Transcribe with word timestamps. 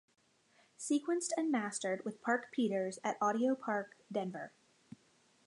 Sequenced 0.79 1.29
and 1.37 1.51
mastered 1.51 2.03
with 2.03 2.23
Park 2.23 2.51
Peters 2.51 2.97
at 3.03 3.19
Audio 3.21 3.53
Park, 3.53 3.97
Denver. 4.11 4.51